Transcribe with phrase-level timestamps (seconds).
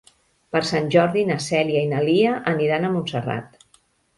[0.55, 3.65] Per Sant Jordi na Cèlia i na Lia aniran a Montserrat.